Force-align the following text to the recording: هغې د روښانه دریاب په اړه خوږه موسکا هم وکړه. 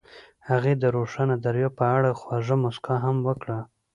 هغې 0.49 0.73
د 0.77 0.83
روښانه 0.95 1.35
دریاب 1.45 1.73
په 1.79 1.85
اړه 1.97 2.09
خوږه 2.19 2.55
موسکا 2.63 2.95
هم 3.05 3.17
وکړه. 3.27 3.57